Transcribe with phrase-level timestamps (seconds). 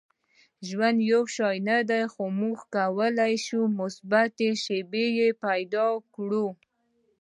[0.67, 5.07] •ژوند یو شان نه دی، خو موږ کولی شو مثبتې شیبې
[5.43, 6.47] پیدا کړو.